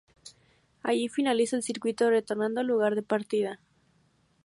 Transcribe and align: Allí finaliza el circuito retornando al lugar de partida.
Allí 0.81 1.09
finaliza 1.09 1.55
el 1.57 1.61
circuito 1.61 2.09
retornando 2.09 2.61
al 2.61 2.65
lugar 2.65 2.95
de 2.95 3.03
partida. 3.03 3.59